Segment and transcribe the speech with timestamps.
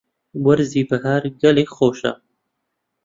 [0.45, 2.13] وەرزی بەهار گەلێک خۆشە.